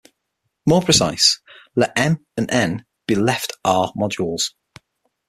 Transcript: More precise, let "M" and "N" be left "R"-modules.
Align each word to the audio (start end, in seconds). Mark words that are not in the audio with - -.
More 0.65 0.81
precise, 0.81 1.39
let 1.75 1.91
"M" 1.95 2.25
and 2.35 2.49
"N" 2.49 2.85
be 3.05 3.13
left 3.13 3.55
"R"-modules. 3.63 4.45